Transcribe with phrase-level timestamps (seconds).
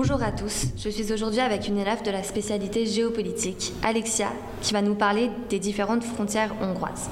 [0.00, 4.28] Bonjour à tous, je suis aujourd'hui avec une élève de la spécialité géopolitique, Alexia,
[4.62, 7.10] qui va nous parler des différentes frontières hongroises.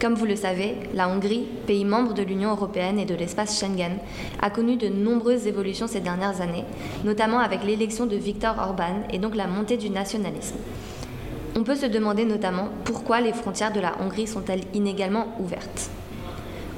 [0.00, 3.98] Comme vous le savez, la Hongrie, pays membre de l'Union européenne et de l'espace Schengen,
[4.40, 6.62] a connu de nombreuses évolutions ces dernières années,
[7.02, 10.54] notamment avec l'élection de Viktor Orban et donc la montée du nationalisme.
[11.56, 15.90] On peut se demander notamment pourquoi les frontières de la Hongrie sont-elles inégalement ouvertes.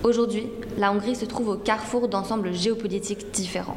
[0.07, 0.47] Aujourd'hui,
[0.79, 3.77] la Hongrie se trouve au carrefour d'ensembles géopolitiques différents.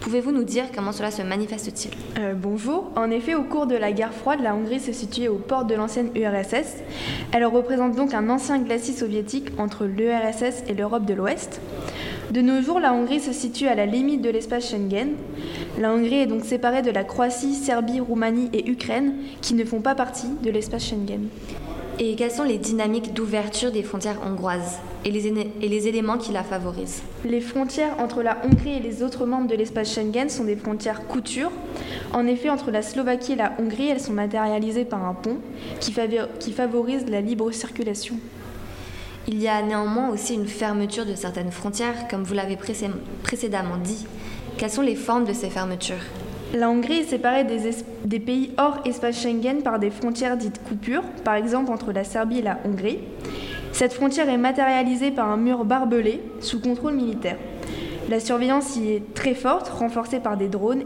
[0.00, 1.92] Pouvez-vous nous dire comment cela se manifeste-t-il?
[2.18, 2.90] Euh, Bonjour.
[2.96, 5.74] En effet, au cours de la guerre froide, la Hongrie se situait aux portes de
[5.74, 6.78] l'ancienne URSS.
[7.32, 11.60] Elle représente donc un ancien glacis soviétique entre l'URSS et l'Europe de l'Ouest.
[12.30, 15.16] De nos jours, la Hongrie se situe à la limite de l'espace Schengen.
[15.78, 19.82] La Hongrie est donc séparée de la Croatie, Serbie, Roumanie et Ukraine, qui ne font
[19.82, 21.28] pas partie de l'espace Schengen.
[22.00, 26.30] Et quelles sont les dynamiques d'ouverture des frontières hongroises et les, et les, éléments qui
[26.30, 27.02] la favorisent?
[27.24, 31.08] Les frontières entre la Hongrie et les autres membres de l'espace Schengen sont des frontières
[31.08, 31.50] couture.
[32.12, 35.38] En effet, entre la Slovaquie et la Hongrie, elles sont matérialisées par un pont
[35.80, 35.92] qui,
[36.38, 38.14] qui favorise la libre circulation.
[39.26, 44.06] Il y a néanmoins aussi une fermeture de certaines frontières, comme vous l'avez précédemment dit.
[44.56, 45.96] Quelles sont les formes de ces fermetures?
[46.54, 51.34] La Hongrie est séparée des, pays hors espace Schengen par des frontières dites coupures, par
[51.34, 53.00] exemple entre la Serbie et la Hongrie.
[53.72, 57.36] Cette frontière est matérialisée par un mur barbelé sous contrôle militaire.
[58.08, 60.84] La surveillance y est très forte, renforcée par des drones,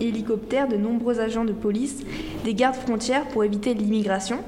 [0.00, 2.04] hélicoptères, de nombreux agents de police,
[2.44, 4.40] des gardes frontières pour éviter l'immigration.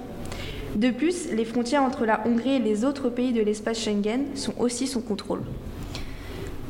[0.75, 4.53] De plus, les frontières entre la Hongrie et les autres pays de l'espace Schengen sont
[4.59, 5.41] aussi sous contrôle.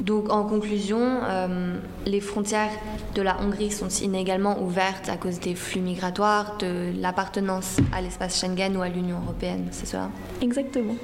[0.00, 2.70] Donc en conclusion, euh, les frontières
[3.14, 8.40] de la Hongrie sont inégalement ouvertes à cause des flux migratoires, de l'appartenance à l'espace
[8.40, 10.10] Schengen ou à l'Union européenne, c'est cela
[10.42, 10.96] Exactement.